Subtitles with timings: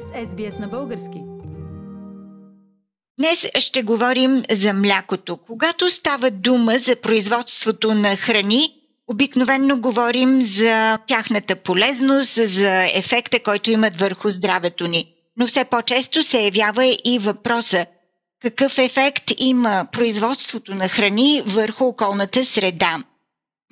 [0.00, 1.22] с SBS на български.
[3.18, 5.36] Днес ще говорим за млякото.
[5.36, 8.74] Когато става дума за производството на храни,
[9.08, 15.14] обикновенно говорим за тяхната полезност, за ефекта, който имат върху здравето ни.
[15.36, 17.86] Но все по-често се явява и въпроса
[18.42, 22.98] какъв ефект има производството на храни върху околната среда.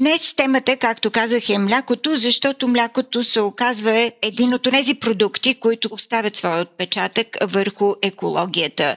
[0.01, 5.89] Днес темата, както казах, е млякото, защото млякото се оказва един от тези продукти, които
[5.93, 8.97] оставят своя отпечатък върху екологията.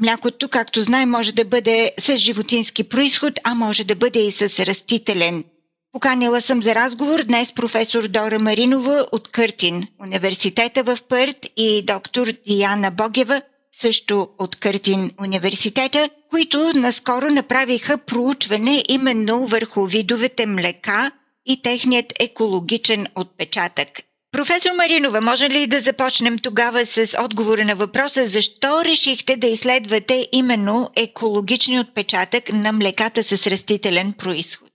[0.00, 4.66] Млякото, както знаем, може да бъде с животински происход, а може да бъде и с
[4.66, 5.44] растителен.
[5.92, 12.26] Поканила съм за разговор днес професор Дора Маринова от Къртин, университета в Пърт и доктор
[12.46, 21.10] Диана Богева, също от Къртин университета, които наскоро направиха проучване именно върху видовете млека
[21.46, 23.88] и техният екологичен отпечатък.
[24.32, 30.28] Професор Маринова, може ли да започнем тогава с отговора на въпроса защо решихте да изследвате
[30.32, 34.68] именно екологичния отпечатък на млеката с растителен происход?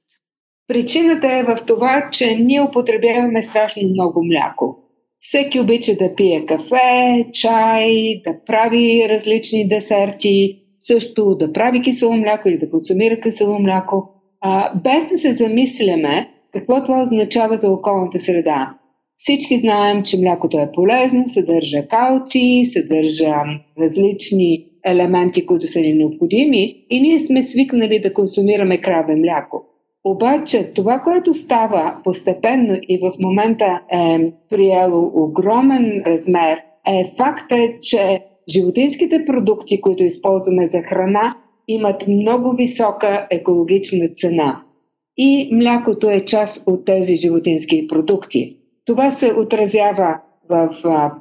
[0.67, 4.86] Причината е в това, че ние употребяваме страшно много мляко.
[5.19, 12.49] Всеки обича да пие кафе, чай, да прави различни десерти, също да прави кисело мляко
[12.49, 14.09] или да консумира кисело мляко,
[14.41, 18.73] а, без да се замисляме какво това означава за околната среда.
[19.17, 23.33] Всички знаем, че млякото е полезно, съдържа калци, съдържа
[23.79, 29.65] различни елементи, които са ни необходими и ние сме свикнали да консумираме краве мляко.
[30.09, 38.19] Обаче това, което става постепенно и в момента е приело огромен размер, е факта, че
[38.49, 41.35] животинските продукти, които използваме за храна,
[41.67, 44.61] имат много висока екологична цена.
[45.17, 48.57] И млякото е част от тези животински продукти.
[48.85, 50.19] Това се отразява
[50.49, 50.69] в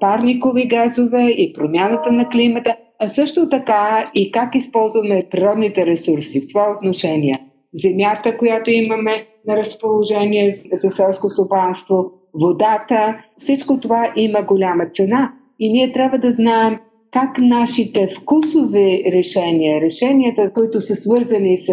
[0.00, 6.48] парникови газове и промяната на климата, а също така и как използваме природните ресурси в
[6.48, 7.45] това отношение
[7.82, 15.32] земята, която имаме на разположение за селско стопанство, водата, всичко това има голяма цена.
[15.58, 16.78] И ние трябва да знаем
[17.10, 21.72] как нашите вкусови решения, решенията, които са свързани с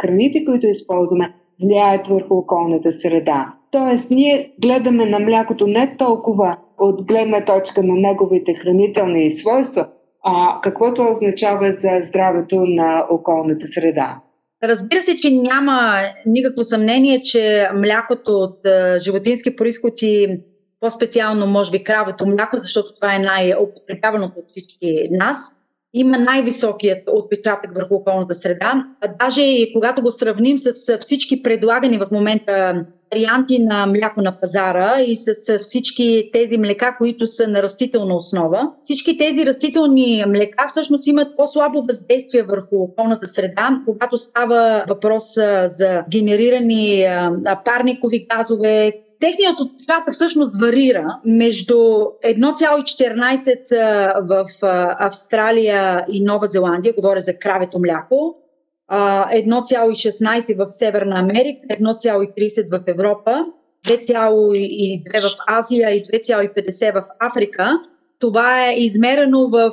[0.00, 3.54] храните, които използваме, влияят върху околната среда.
[3.70, 9.88] Тоест, ние гледаме на млякото не толкова от гледна точка на неговите хранителни свойства,
[10.24, 14.20] а какво това означава за здравето на околната среда.
[14.68, 18.60] Разбира се, че няма никакво съмнение, че млякото от
[18.98, 20.40] животински происход и
[20.80, 25.52] по-специално, може би, кравото мляко, защото това е най-употребяваното от всички нас,
[25.94, 28.84] има най-високият отпечатък върху околната среда.
[29.00, 32.84] А даже и когато го сравним с всички предлагани в момента
[33.16, 38.70] варианти на мляко на пазара и с всички тези млека, които са на растителна основа.
[38.80, 45.24] Всички тези растителни млека всъщност имат по-слабо въздействие върху околната среда, когато става въпрос
[45.66, 47.06] за генерирани
[47.64, 54.46] парникови газове, Техният отпечатък всъщност варира между 1,14 в
[54.98, 58.36] Австралия и Нова Зеландия, говоря за кравето мляко,
[58.90, 63.46] 1,16 в Северна Америка, 1,30 в Европа,
[63.86, 67.78] 2,2 в Азия и 2,50 в Африка.
[68.18, 69.72] Това е измерено в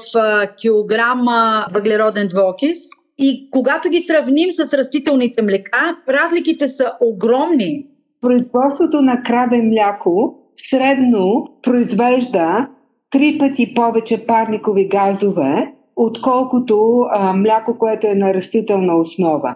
[0.61, 2.79] килограма въглероден двуокис.
[3.17, 7.87] И когато ги сравним с растителните млека, разликите са огромни.
[8.21, 12.67] Производството на краве мляко средно произвежда
[13.09, 19.55] три пъти повече парникови газове отколкото а, мляко, което е на растителна основа.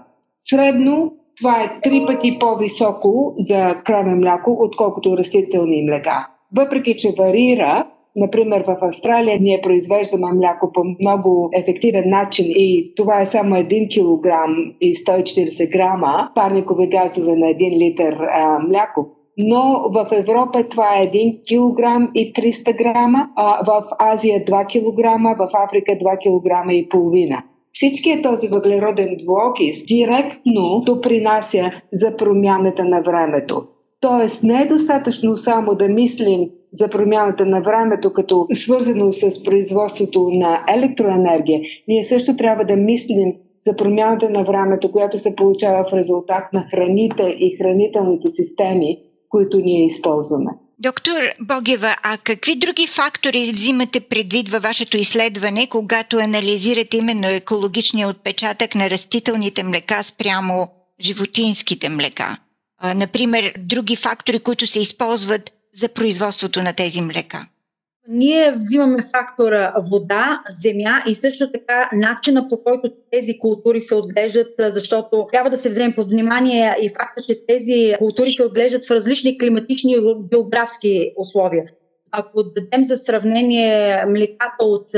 [0.50, 6.28] Средно това е три пъти по-високо за краве мляко, отколкото растителни млека.
[6.58, 7.86] Въпреки, че варира,
[8.20, 13.90] Например, в Австралия ние произвеждаме мляко по много ефективен начин и това е само 1
[13.90, 14.50] кг
[14.82, 21.10] и 140 грама парникови газове на 1 литър а, мляко но в Европа това е
[21.10, 26.90] 1 кг и 300 грама, а в Азия 2 кг, в Африка 2 кг и
[26.90, 27.44] половина.
[27.74, 33.64] Всичкият този въглероден двуокис директно допринася за промяната на времето.
[34.00, 40.30] Тоест не е достатъчно само да мислим за промяната на времето като свързано с производството
[40.32, 41.62] на електроенергия.
[41.88, 43.34] Ние също трябва да мислим
[43.66, 48.98] за промяната на времето, която се получава в резултат на храните и хранителните системи,
[49.38, 50.52] които ние използваме.
[50.80, 58.10] Доктор Богева, а какви други фактори взимате предвид във вашето изследване, когато анализирате именно екологичния
[58.10, 60.70] отпечатък на растителните млека спрямо
[61.02, 62.38] животинските млека?
[62.96, 67.48] Например, други фактори, които се използват за производството на тези млека?
[68.10, 74.54] Ние взимаме фактора вода, земя и също така начина по който тези култури се отглеждат,
[74.60, 78.92] защото трябва да се вземе под внимание и факта, че тези култури се отглеждат в
[78.92, 80.00] различни климатични и
[80.32, 81.66] географски условия.
[82.12, 84.92] Ако дадем за сравнение млеката от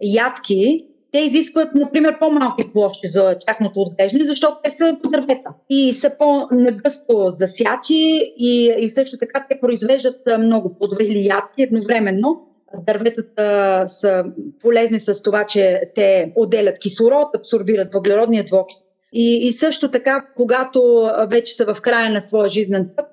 [0.00, 5.92] ядки, те изискват, например, по-малки площи за тяхното отглеждане, защото те са по дървета и
[5.92, 12.46] са по-нагъсто засяти и, и също така те произвеждат много плодове или ядки едновременно.
[12.86, 14.24] Дърветата са
[14.60, 18.78] полезни с това, че те отделят кислород, абсорбират въглеродния двокис
[19.14, 23.06] и, и също така, когато вече са в края на своя жизнен път,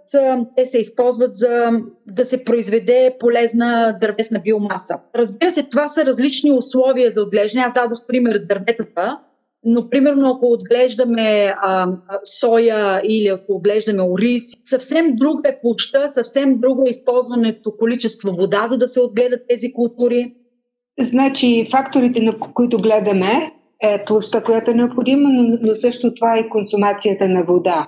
[0.55, 1.69] те се използват за
[2.07, 4.95] да се произведе полезна дървесна биомаса.
[5.15, 7.63] Разбира се, това са различни условия за отглеждане.
[7.65, 9.19] Аз дадох пример дърветата,
[9.63, 11.87] но примерно ако отглеждаме а,
[12.39, 18.67] соя или ако отглеждаме ориз, съвсем друга е площа, съвсем друго е използването количество вода,
[18.67, 20.33] за да се отгледат тези култури.
[20.99, 26.49] Значи факторите, на които гледаме, е площа, която е необходима, но, но също това е
[26.49, 27.87] консумацията на вода.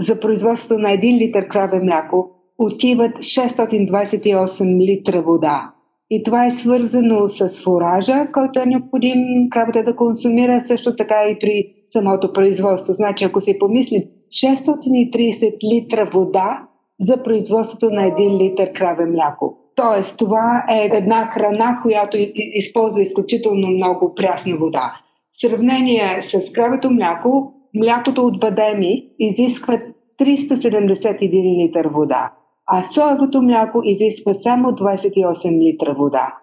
[0.00, 5.70] За производството на 1 литър краве мляко отиват 628 литра вода.
[6.10, 9.18] И това е свързано с фуража, който е необходим
[9.50, 12.94] кравата да консумира, също така и при самото производство.
[12.94, 16.62] Значи, ако си помислим, 630 литра вода
[17.00, 19.58] за производството на 1 литър краве мляко.
[19.76, 25.00] Тоест, това е една храна, която използва изключително много прясна вода.
[25.34, 29.78] В сравнение с кравето мляко, млякото от бадеми изисква
[30.20, 32.32] 371 литър вода,
[32.66, 36.34] а соевото мляко изисква само 28 литра вода.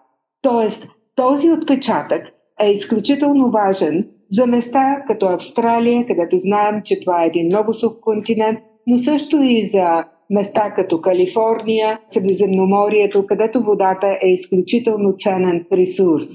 [0.42, 7.28] Тоест, този отпечатък е изключително важен за места като Австралия, където знаем, че това е
[7.28, 14.30] един много сух континент, но също и за места като Калифорния, Средиземноморието, където водата е
[14.30, 16.26] изключително ценен ресурс.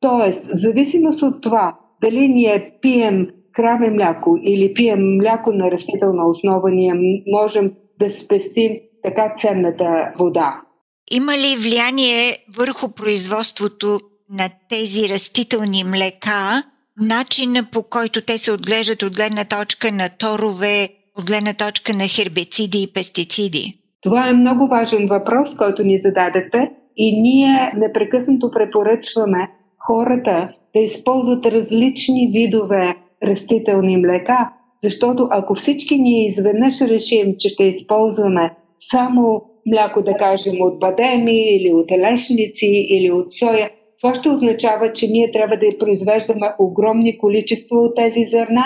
[0.00, 6.28] Тоест, в зависимост от това дали ние пием краве мляко или пием мляко на растителна
[6.28, 8.72] основа, ние можем да спестим
[9.02, 10.62] така ценната вода.
[11.10, 13.98] Има ли влияние върху производството
[14.30, 16.62] на тези растителни млека,
[17.00, 20.88] начина по който те се отглеждат от гледна точка на торове,
[21.18, 23.78] от гледна точка на хербициди и пестициди?
[24.02, 29.50] Това е много важен въпрос, който ни зададахте и ние непрекъснато препоръчваме
[29.86, 34.50] хората да използват различни видове растителни млека,
[34.82, 38.54] защото ако всички ние изведнъж решим, че ще използваме
[38.90, 43.70] само мляко, да кажем, от бадеми или от елешници или от соя,
[44.00, 48.64] това ще означава, че ние трябва да произвеждаме огромни количества от тези зърна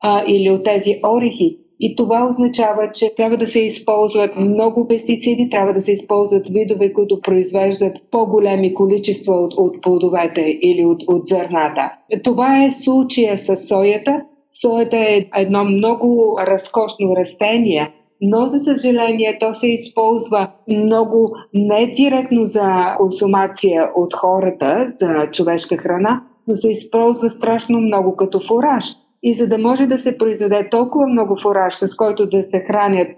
[0.00, 1.58] а, или от тези орехи.
[1.80, 6.92] И това означава, че трябва да се използват много пестициди, трябва да се използват видове,
[6.92, 11.92] които произвеждат по-големи количества от, от плодовете или от, от зърната.
[12.24, 14.20] Това е случая с соята.
[14.62, 22.44] Соята е едно много разкошно растение, но за съжаление то се използва много не директно
[22.44, 28.84] за консумация от хората, за човешка храна, но се използва страшно много като фураж.
[29.22, 33.16] И за да може да се произведе толкова много фураж, с който да се хранят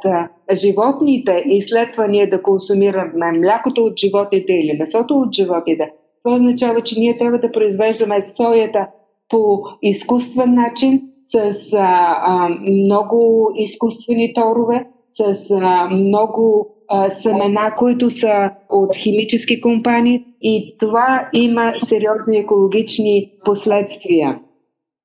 [0.55, 5.93] животните и след това ние да консумираме млякото от животните или месото от животните,
[6.25, 8.89] това означава, че ние трябва да произвеждаме соята
[9.29, 18.11] по изкуствен начин, с а, а, много изкуствени торове, с а, много а, семена, които
[18.11, 24.41] са от химически компании и това има сериозни екологични последствия.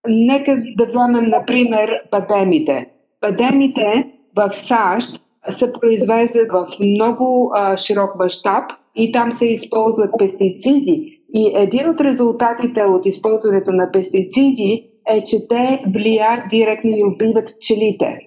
[0.08, 2.90] Нека да вземем, например, бадемите.
[3.22, 8.64] Бадемите в САЩ се произвеждат в много а, широк мащаб
[8.96, 11.22] и там се използват пестициди.
[11.34, 17.56] И един от резултатите от използването на пестициди е, че те влияят директно и убиват
[17.58, 18.20] пчелите.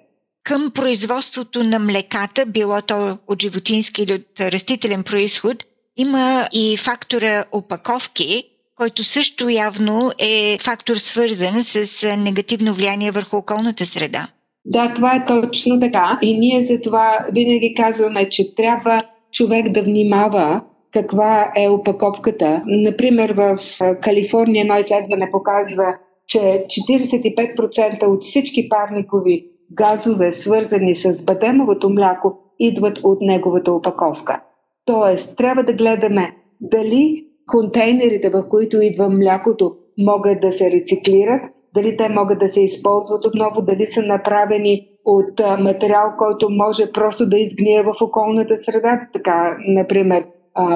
[0.44, 5.64] Към производството на млеката, било то от животински или от растителен происход,
[5.96, 8.44] има и фактора опаковки,
[8.76, 14.28] който също явно е фактор свързан с негативно влияние върху околната среда.
[14.64, 16.18] Да, това е точно така.
[16.22, 20.62] И ние за това винаги казваме, че трябва човек да внимава
[20.92, 22.62] каква е опаковката.
[22.66, 23.58] Например, в
[24.00, 25.84] Калифорния едно изследване показва,
[26.26, 34.42] че 45% от всички парникови газове, свързани с бадемовото мляко, идват от неговата опаковка.
[34.84, 41.42] Тоест, трябва да гледаме дали контейнерите, в които идва млякото, могат да се рециклират,
[41.74, 47.28] дали те могат да се използват отново, дали са направени от материал, който може просто
[47.28, 49.08] да изгние в околната среда.
[49.12, 50.24] Така, например,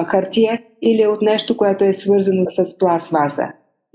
[0.05, 3.51] хартия или от нещо, което е свързано с пластмаса.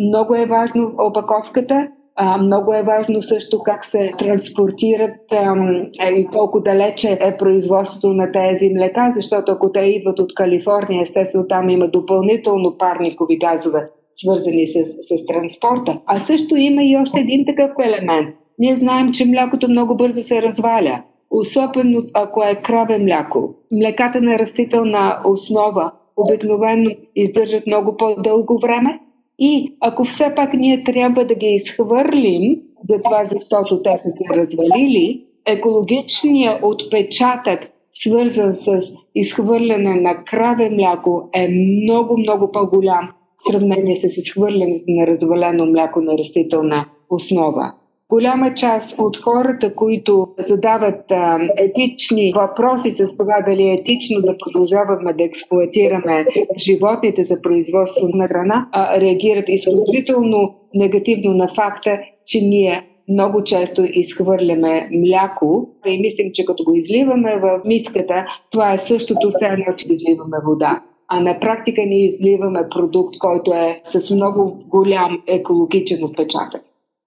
[0.09, 6.27] Много е важно опаковката, а, много е важно също как се транспортират ам, е, и
[6.27, 11.71] колко далече е производството на тези млека, защото ако те идват от Калифорния, естествено там
[11.71, 15.99] има допълнително парникови газове, свързани с, с транспорта.
[16.07, 18.37] А също има и още един такъв елемент.
[18.59, 23.55] Ние знаем, че млякото много бързо се разваля, особено ако е краве мляко.
[23.73, 29.01] Млеката на растителна основа обикновено издържат много по-дълго време
[29.45, 34.35] и ако все пак ние трябва да ги изхвърлим, за това защото те са се
[34.37, 38.81] развалили, екологичният отпечатък, свързан с
[39.15, 46.01] изхвърляне на краве мляко, е много, много по-голям в сравнение с изхвърлянето на развалено мляко
[46.01, 47.73] на растителна основа.
[48.13, 51.13] Голяма част от хората, които задават
[51.59, 56.25] етични въпроси с това дали е етично да продължаваме да експлуатираме
[56.59, 63.85] животните за производство на храна, а, реагират изключително негативно на факта, че ние много често
[63.93, 69.77] изхвърляме мляко и мислим, че като го изливаме в мивката, това е същото все едно,
[69.77, 70.83] че изливаме вода.
[71.09, 76.63] А на практика ние изливаме продукт, който е с много голям екологичен отпечатък.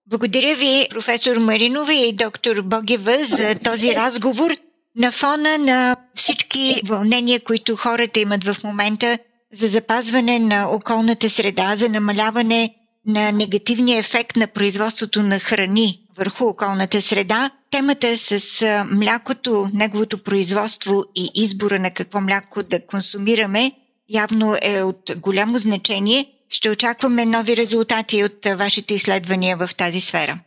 [0.10, 4.52] Благодаря ви, професор Маринова и доктор Богева, за този разговор
[4.96, 9.18] на фона на всички вълнения, които хората имат в момента
[9.54, 16.46] за запазване на околната среда, за намаляване на негативния ефект на производството на храни върху
[16.46, 17.50] околната среда.
[17.72, 23.72] Темата с млякото, неговото производство и избора на какво мляко да консумираме
[24.10, 30.40] явно е от голямо значение– ще очакваме нови резултати от вашите изследвания в тази сфера.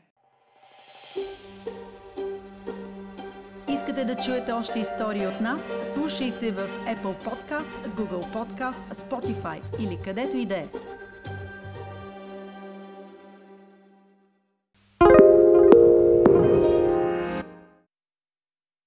[3.68, 5.62] Искате да чуете още истории от нас?
[5.94, 10.66] Слушайте в Apple Podcast, Google Podcast, Spotify или където и да е.